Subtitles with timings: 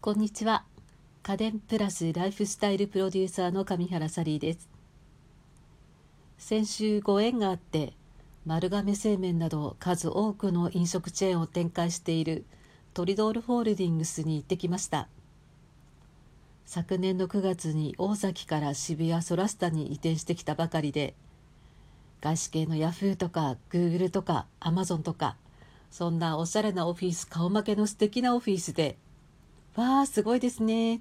[0.00, 0.64] こんにちは。
[1.24, 4.68] 家電プラスライフスタイルプロデューサーの上原サリーです。
[6.38, 7.94] 先週ご縁があって
[8.46, 12.44] 丸亀製麺など数多くの飲食チェーンを展開している
[12.94, 15.08] トリドールホールディングスに行ってきました。
[16.64, 21.14] 昨年の9月に大崎から渋谷ソラスタに移転してきたばかりで
[22.20, 25.34] 外資系のヤフーとかグーグルとかアマゾンとか
[25.90, 28.96] そんなおしゃれなオフィス顔負けの素敵なオフィスで
[29.78, 31.00] わあすごいですね。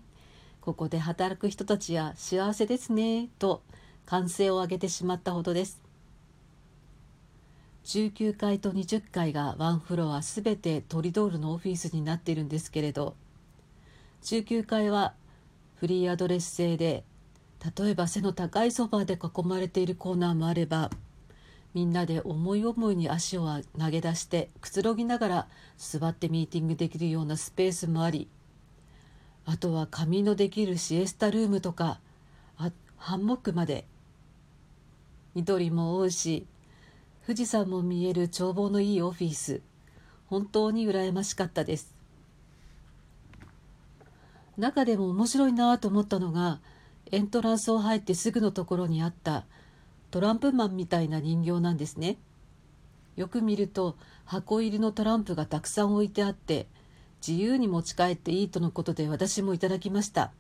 [0.62, 3.28] ここで働く人たちや幸せですね。
[3.40, 3.64] と
[4.06, 5.82] 歓声を上げてしまったほどです。
[7.86, 13.16] 19階と20階がワンフロアすべてトリドールのオフィスになっているんですけれど
[14.24, 15.14] 19階は
[15.76, 17.06] フリーアドレス制で
[17.78, 20.92] 例えば背の高いソファーで囲まれているコーナーもあれば
[21.74, 23.48] みんなで思い思いに足を
[23.80, 28.28] 投げ出してくつろぎながら座ってミーティングできるようなスペースもあり
[29.50, 32.02] あとは仮眠のできるシエスタルームとか
[32.58, 33.88] あハンモックまで。
[35.36, 36.46] 緑も多いし
[37.26, 39.62] 富士山も見える眺望のいいオフィス。
[40.28, 41.96] 本当に羨ましかったです。
[44.58, 46.60] 中でも面白いなと思ったのが
[47.12, 49.46] エントランスを入ってすぐのところにあった
[50.12, 52.18] トランプマンみたいな人形なんですね。
[53.16, 53.96] よく見ると
[54.26, 56.68] 箱入りのトランプがたくさん置いてあって
[57.26, 60.32] 自由に持ち帰っていいとのことで私もいただきました。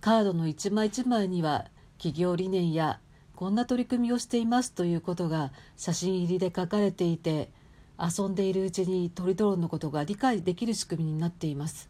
[0.00, 1.66] カードの一枚一枚には
[1.98, 3.00] 企業理念や
[3.34, 7.50] こんな取り組みをしていますということが写真入りで書かれていて
[7.98, 11.88] 遊んでいるうちにトリドロンのことが理解できる仕組みになっています。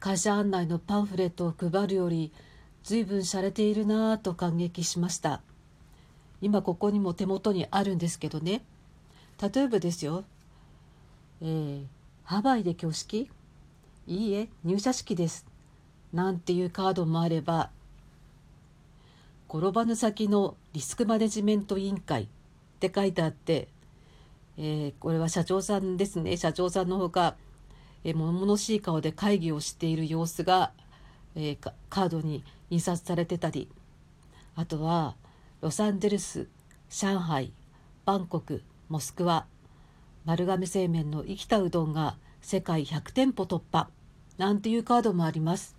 [0.00, 2.32] 会社案内のパンフレットを配るより
[2.82, 5.40] 随分洒落ているなぁと感激しました。
[6.40, 8.62] 今ここにも手元にあるんですけどね。
[9.40, 10.24] 例えばですよ。
[11.42, 11.84] えー、
[12.24, 13.30] ハワイで挙式？
[14.06, 15.46] いいえ入社式です。
[16.12, 17.70] なんていうカードもあれば。
[19.48, 22.24] 転ばぬ先のリスクマネジメント委員会。
[22.24, 22.26] っ
[22.80, 23.68] て書いてあって、
[24.58, 26.36] えー、これは社長さんですね。
[26.36, 27.36] 社長さんのほか、
[28.04, 30.72] えー、物々しい顔で会議をしている様子が、
[31.34, 33.68] えー、カードに印刷されてたり。
[34.54, 35.14] あとは
[35.62, 36.46] ロサンゼルス
[36.90, 37.52] 上海
[38.04, 39.46] バンコクモスクワ。
[40.24, 43.88] 丸亀製麺の生きたうどんが世界100店舗突破。
[44.36, 45.76] なんていうカードもあります。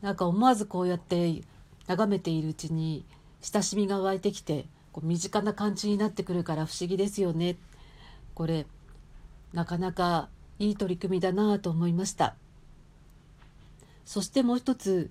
[0.00, 1.42] なんか思わずこうやって
[1.86, 3.04] 眺めているうちに
[3.42, 7.56] 親しみが湧いてきてこう身近な感じになってくるから不思議ですよね。
[8.34, 8.66] これ
[9.52, 12.34] なかなかいい取り組みだなと思いました。
[14.04, 15.10] そしてもう一つ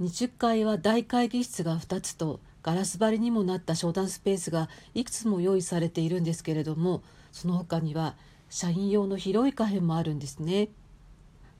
[0.00, 7.00] 20階は大会議室が2つとガラス張りにもなった商談スペースがいくつも用意されているんですけれども
[7.30, 8.16] その他には
[8.50, 10.68] 社員用の広いカフェもあるんですね。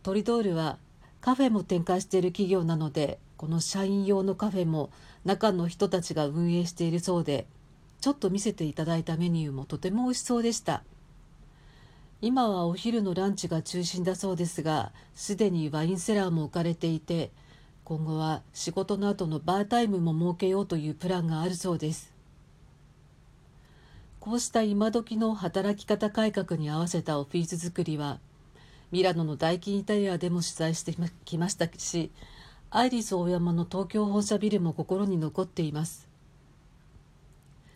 [0.02, 0.78] トリドールは
[1.20, 4.90] カフェも展開している企業なのでこの社員用のカフェも
[5.24, 7.46] 中の人たちが運営しているそうで
[8.00, 10.82] ちょっと見せていただいたメニューもとても美味しそうでした
[12.20, 17.30] 今はお昼のランチが中心だそうですがすでにワインセラーも置かれていて
[17.88, 22.12] 今後は仕事の後のバータイムも設けようというプランがあるそうです。
[24.18, 28.18] こうした今時の働き方改革に合わせたオフィス作りは
[28.90, 32.10] ミラノのダイキンイタリアでも取材してきましたし
[32.70, 36.08] アイリスオーヤマの東京本社ビルも心に残っています。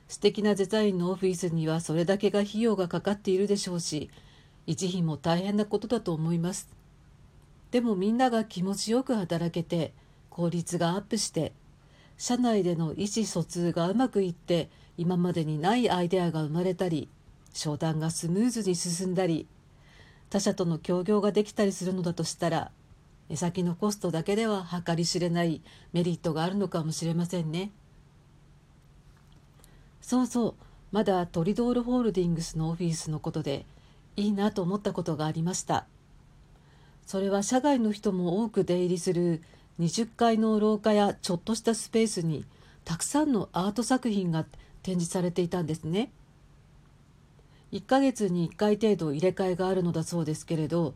[0.09, 4.11] 素敵なデザインのオフィスにはそれだけが費用がかかっているでしょうし
[4.67, 6.69] 維持費も大変なことだと思います。
[7.71, 9.93] でもみんなが気持ちよく働けて
[10.31, 11.53] 効率がアップして
[12.17, 17.09] 社内での意思疎通がうまくいって今までにないアイデアが生まれたり
[17.53, 19.47] 商談がスムーズに進んだり
[20.31, 22.71] 他社との協業ができたりするのだとしたら
[23.29, 25.61] 目先のコストだけでは計り知れない
[25.93, 27.71] メリットがあるのかもしれませんね。
[30.01, 30.55] そうそう
[30.93, 33.65] まだトリドールホールディングスのオフィスのことで
[34.17, 35.87] いいなと思ったことがありました。
[37.07, 39.43] それは社外の人も多く出入りする
[39.81, 42.45] 20階の廊下やちょっとしたスペースに
[42.85, 44.45] たくさんのアート作品が
[44.83, 46.13] 展示されていたんですね。
[47.73, 50.95] 1ヶ月に1回程度入れ替えがあるのだそうですけれど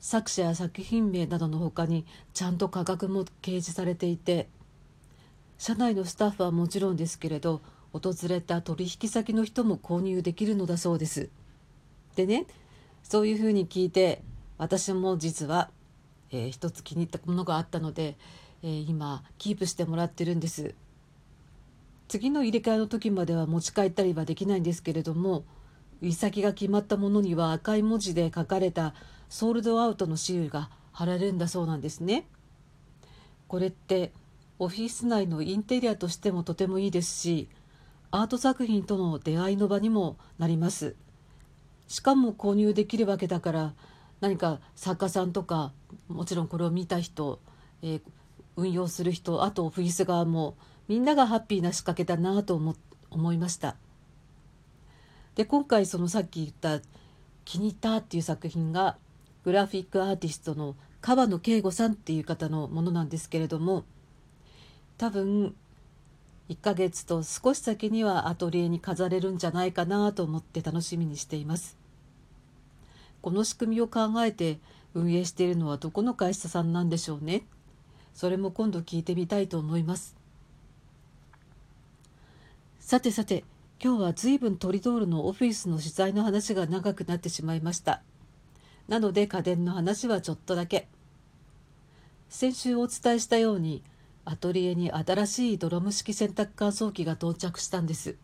[0.00, 2.04] 作者や作品名などの他に
[2.34, 4.48] ちゃんと価格も掲示されていて
[5.58, 11.30] 社内のスタッフはもちろんですけれど訪れた取引先の人も購入できるのだそうです。
[12.16, 12.46] でね
[13.02, 14.22] そういうふうに聞いて
[14.58, 15.70] 私も実は、
[16.30, 18.16] えー、一つ気に入ったものがあったので、
[18.62, 20.74] えー、今キープしてもらってるんです
[22.08, 25.44] 次の入れ替えの時までは持ち帰ったりはできないんですけれども
[26.00, 28.94] 売り先が決まったものには赤い文字で書かれた
[29.28, 32.26] ソールドアウトのシールが貼られるんだそうなんですね。
[33.46, 34.12] これって
[34.58, 37.48] オフィス内のインテリアとしてもとてもいいですし
[38.10, 40.96] アート作品との出会いの場にもなります
[41.86, 43.74] しかも購入できるわけだから
[44.20, 45.72] 何か作家さんとか
[46.08, 47.40] もちろんこれを見た人、
[47.82, 48.02] えー、
[48.56, 50.56] 運用する人あとオフィス側も
[50.88, 52.74] みんながハッピーな仕掛けだなと思
[53.10, 53.76] 思いました。
[55.34, 56.84] で今回そのさっき言った
[57.44, 58.98] 「気に入った」っていう作品が
[59.44, 63.84] グラフィックアーティストの川野圭吾さんっていう方のものなんですけれども
[64.98, 65.54] 多分
[66.48, 71.76] 1ヶ月と少し先にはアトリエに飾れるんじゃないかなと思って楽しみにしています。
[73.20, 74.58] この仕組みを考えて
[74.94, 77.42] 運営しているのはどこの会社さんなんでしょうね。
[78.14, 80.16] それも今度聞いてみたいと思います。
[82.80, 83.44] さてさて
[83.82, 88.02] 今日は随分トリドールのオフィスの取材の話が長くなってしまいました。
[88.88, 90.88] なので家電の話はちょっとだけ。
[92.28, 93.82] 先週お伝えしたように
[94.24, 98.16] アトリエに新しいドラム式洗濯乾燥機が到着したんです。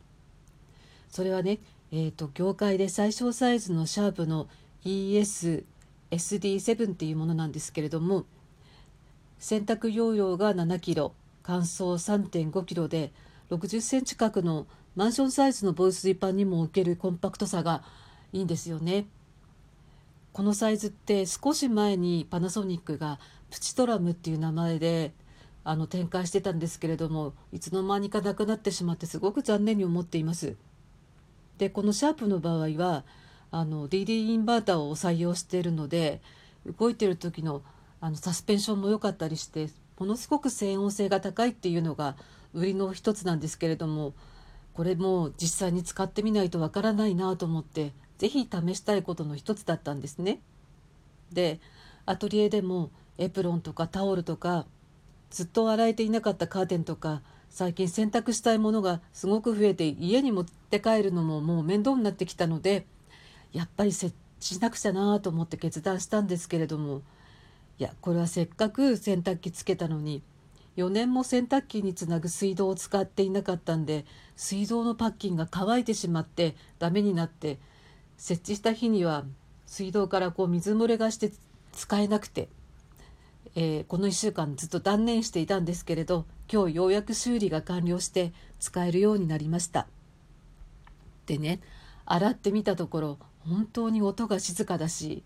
[1.08, 1.60] それはね
[1.96, 4.48] えーと、業界で最小サイズのシャープの
[4.84, 8.24] ESSD7 っていうものなんですけれども
[9.38, 13.12] 洗濯容量が7キロ乾燥3.5キロで
[13.50, 14.66] 60センチ角の
[14.96, 17.82] マンションサイズの防水パンにも置けるコンパクトさが
[18.32, 19.06] いいんですよね。
[20.32, 23.20] このサイズって少し前にパナソニックが
[23.50, 25.12] プチトラムっていう名前で
[25.62, 30.56] あの展開してたんですけれどもいつの間にかなくなってしまってすごく残念に思っています。
[31.58, 33.04] でこのシャープの場合は
[33.56, 36.20] あの DD インバーターを採用しているので
[36.76, 37.62] 動いてる時の
[38.00, 42.16] あのサスペンションも良かったりしてものすごく静音性が高いっていうのが
[42.52, 44.12] 売りの一つなんですけれども
[44.72, 50.40] これも実際に使ってみないとわからないなと思って是非試したいことの一つだったんですね。
[51.32, 51.60] で
[52.06, 54.66] アトリエでもエプロンとかタオルとか
[55.30, 62.86] ずっと洗えていなかったカーテンとか最近洗濯したいものがすごく増えて家に持って帰るのももう面倒になってきたので
[63.54, 67.02] やっぱり設置しなくちゃなと思って決断したんですけれども
[67.78, 70.22] いやこれはせっかく洗濯機つけたのに
[70.76, 74.04] 4年も洗濯機につなぐ水道を使っていなかったんで
[74.36, 77.58] 水道のパッキンが乾いてしまってダメになって
[78.16, 79.24] 設置した日には
[79.66, 81.32] 水道からこう水漏れがして
[81.72, 82.48] 使えなくて、
[83.54, 89.86] えー、この1週間ずっと断念していたんですけれど今日ようやく修理が完了して使えるようになりました。
[91.26, 91.60] でね
[92.04, 93.18] 洗ってみたところ
[93.48, 95.22] 本当に音が静かだし、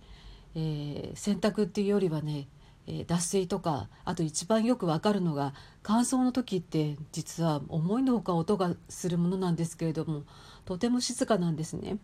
[0.54, 2.48] えー、洗濯っていうよりはね
[2.90, 10.22] え脱水とかあと一番よくわかるのが乾燥の時って実は思いのほか音がするものなんですけれども
[10.64, 11.98] とても静かなんですね。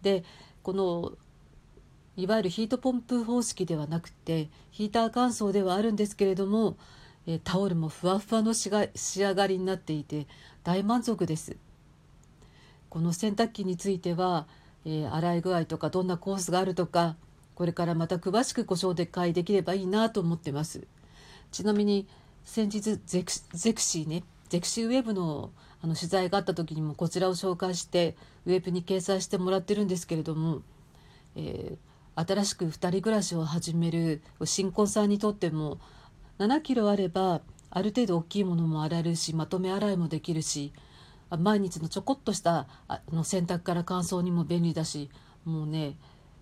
[0.00, 0.24] で
[0.62, 1.12] この
[2.16, 6.76] いわゆるヒートポンプ方式ではなくてヒーター乾燥ではあるんですけれども、
[7.26, 10.26] えタオルもふわふわの仕上がりになっていて
[10.64, 11.56] 大満足です。
[12.88, 14.48] この洗濯機については、
[14.84, 17.16] えー、洗い具合とかどんなコースがあるとか
[17.54, 20.86] これからまた詳しくご紹介できればいいなと思ってます。
[21.50, 22.06] ちなみに
[22.44, 25.50] 先日ゼクゼクシーねゼクシーウェブの
[25.82, 28.16] あの取材があった時にもこちらを紹介して
[28.46, 30.62] ウェブに掲載してもらってるんですけれども、
[31.36, 35.78] えー、新しく2人暮らしを始める新婚さんにとっても
[36.38, 40.72] 7キロあればある程度大きいものも洗えるしまとめ洗いもできるし
[41.36, 45.10] 毎日のちょこっとしたあの洗濯から乾燥にも便利だし
[45.44, 45.96] もうね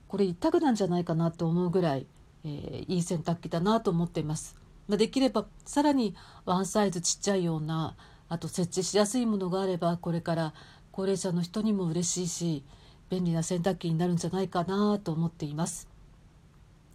[0.09, 2.07] これ一択なんじゃないかなと思うぐらい、
[2.45, 4.57] えー、いい洗濯機だなと思っています。
[4.88, 6.14] ま、できればさらに
[6.45, 7.97] ワンサイズちっちゃいような
[8.28, 10.55] あと設置しやすいものがあればこれから
[10.93, 12.64] 高齢者の人にも嬉しいし
[13.11, 15.88] 便利な洗濯機になるんじゃないかなと思っています。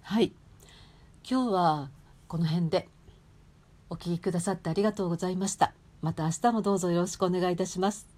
[0.04, 0.34] はい
[1.30, 1.90] 今日は
[2.28, 2.88] この辺で
[3.90, 5.74] お聴きくださってありがとうございました。
[6.02, 8.11] また明日もどうぞよろしくお願いいたします。